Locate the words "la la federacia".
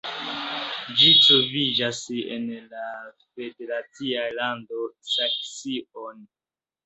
2.71-4.25